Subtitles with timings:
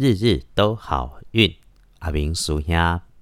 [0.00, 1.54] 日日都好运。
[1.98, 2.74] 阿明叔兄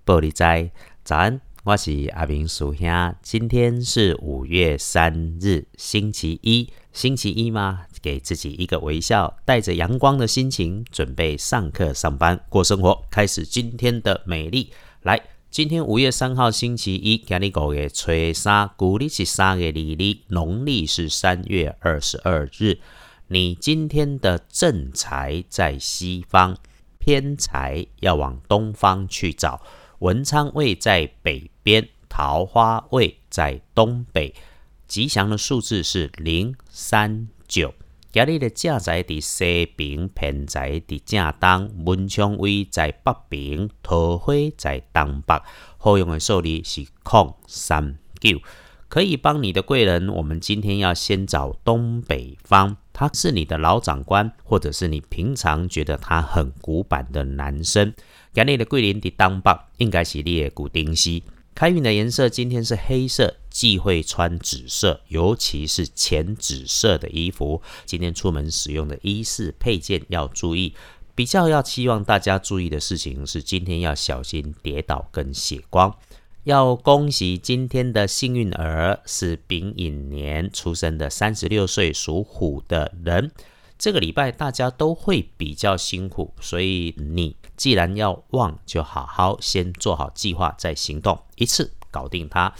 [0.04, 0.70] 报你知，
[1.02, 2.88] 早安，我是阿明叔兄。
[3.20, 6.72] 今天是五月三日，星期一。
[6.92, 7.80] 星期一吗？
[8.00, 14.72] 给自己一个微笑，带着阳光的心情，准备上课、上班、过生活，开始今天的美丽。
[15.02, 15.20] 来，
[15.50, 22.78] 今天五月三号，星期一，今日五月初三，古历是三月二日，农历是三月二十二日。
[23.30, 26.56] 你今天的正财在西方，
[27.08, 29.62] 偏财要往东方去找。
[30.00, 34.34] 文昌位在北边，桃花位在东北。
[34.86, 37.72] 吉祥的数字是零三九。
[38.12, 45.40] 今日的正财在西边，偏财在正东，文昌位在北边，桃花在东北。
[45.78, 48.38] 好用的数字是空三九。
[48.88, 57.92] 可以帮你的贵人，我们今天要先找东北方，他是你的老长官，或者是你平常觉得他很古板的男生。
[58.32, 61.22] 给你的贵人的当棒，应该是你的古丁西。
[61.54, 67.60] 开运的颜色今天是黑色，忌讳穿紫色，尤其是浅紫色的衣服。
[67.84, 70.74] 今天出门使用的衣饰配件要注意，
[71.14, 75.94] 比较要希望大家注意的事情是，今天要小心跌倒跟血光。
[76.44, 83.30] 要恭喜今天的幸运儿是丙寅年出生的三十六岁属虎的人。
[83.78, 92.52] 这个礼拜大家都会比较辛苦，所以你既然要旺，就好好先做好计划再行动，一次搞定它。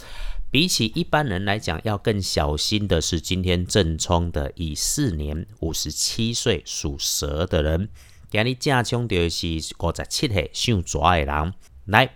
[0.51, 7.89] 比起一般人来讲，要更小心的是今天正冲的乙巳年五十七岁属蛇的人。
[8.29, 9.47] 今日正冲就是
[9.79, 11.53] 五十七岁属蛇的人
[11.85, 12.11] 来。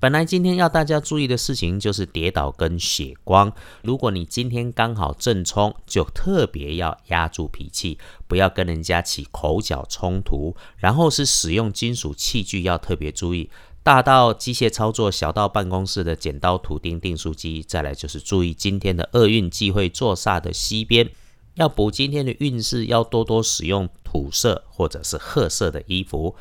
[0.00, 3.52] 本来今天要大家注意的事情就是跌倒跟血光。
[3.82, 10.56] 如果你今天刚好正冲，就特别要压住脾气，不要跟人家起口角冲突。
[10.78, 13.50] 然后是使用金属器具要特别注意，
[13.82, 17.62] 大到机械操作，小到办公室的剪刀、图钉、订书机。
[17.62, 21.10] 再来就是注意今天的厄运忌讳坐煞的西边，
[21.56, 26.34] 要补今天的运势，要多多使用土色或者是褐色的衣服。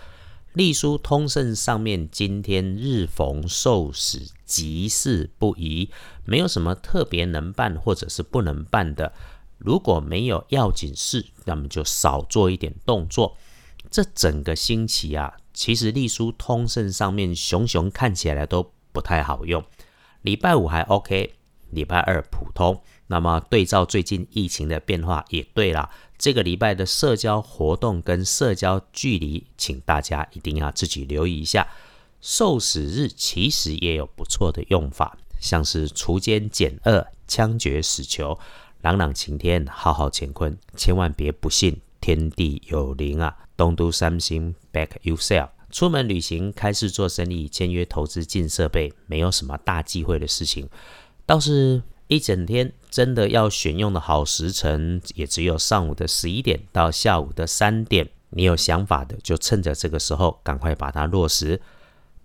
[0.60, 5.90] 隶书通胜上面，今天日逢受死，吉事不宜，
[6.26, 9.14] 没有什么特别能办或者是不能办的。
[9.58, 13.38] 如果没有要紧事，那么就少做一点动作。
[13.90, 19.64] 这整个星期啊，其实隶书通胜上面熊熊看起来都不太好用。
[20.24, 21.36] 礼拜五还 OK，
[21.72, 22.82] 礼拜二普通。
[23.08, 25.90] 那么对照最近疫情的变化，也对了。
[26.18, 31.68] 这个礼拜的社交活动跟社交距离，请大家一定要自己留意一下。
[32.22, 38.38] 受死日其实也有不错的用法，像是除奸减恶、枪决死囚、
[38.82, 45.50] 朗朗晴天、浩浩乾坤，千万别不信天地有灵啊！Don't do something back yourself。
[45.72, 50.68] 出门旅行、开始做生意、签约投资进设备，没有什么大忌讳的事情，
[51.30, 51.84] 倒是。
[52.08, 58.10] 一整天真的要选用的好时辰，也只有上午的十一点到下午的三点。
[58.32, 61.62] 你有想法的，就趁着这个时候赶快把它落实。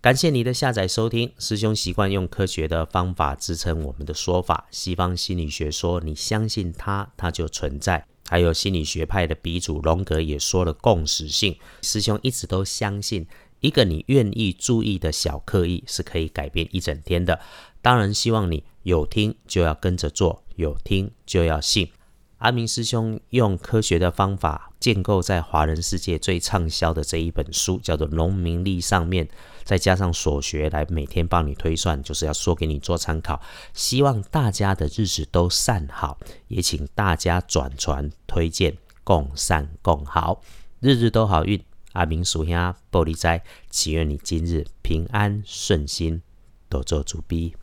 [0.01, 4.67] 感谢你的下载收听，师兄习惯用科学的方法支撑我们的说法。
[4.71, 8.07] 西方心理学说，你相信它，它就存在。
[8.27, 11.55] 还有心理学派的鼻祖荣格也说了共识性。
[11.83, 13.27] 师兄一直都相信，
[13.61, 17.39] 一个你愿意注意的小刻意是可以改变一整天的。
[17.83, 18.65] 当然，希望你。
[18.85, 21.91] 有听就要跟着做，有听就要信。
[22.39, 29.27] 阿明师兄用科学的方法建构在华人世界最畅销的这一本书，叫做《农民历》上面，
[29.63, 33.41] 再加上所学来每天帮你推算，就是要说给你做参考。
[33.73, 36.19] 希望大家的日子都善好，
[36.49, 40.43] 也请大家转传推荐，共善共好，
[40.81, 41.65] 日日都好运。
[41.93, 42.53] 阿明属兄
[42.93, 46.21] 玻璃斋，祈愿你今日平安顺心，
[46.69, 47.55] 多做主逼。